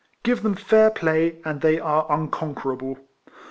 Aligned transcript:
Give 0.23 0.41
them 0.41 0.55
fair 0.55 0.89
play, 0.89 1.37
and 1.45 1.61
they 1.61 1.79
are 1.79 2.07
unconquerable. 2.11 2.97